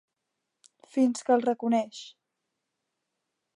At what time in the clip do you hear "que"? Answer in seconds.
1.27-1.35